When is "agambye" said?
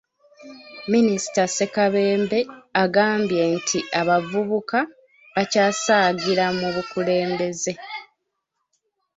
2.83-3.43